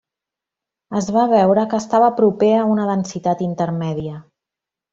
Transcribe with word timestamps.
Es 0.99 1.09
va 1.17 1.25
veure 1.33 1.65
que 1.75 1.81
estava 1.85 2.09
proper 2.21 2.51
a 2.63 2.65
una 2.73 2.89
densitat 2.93 3.47
intermèdia. 3.51 4.19